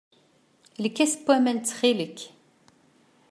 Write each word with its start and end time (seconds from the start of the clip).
Lkas 0.83 1.13
n 1.17 1.21
waman, 1.25 1.57
ttxil-k. 1.59 2.19